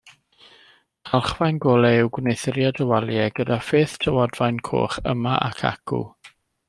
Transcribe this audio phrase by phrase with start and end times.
[1.09, 6.01] Calchfaen golau yw gwneuthuriad y waliau, gyda pheth tywodfaen coch yma ac acw.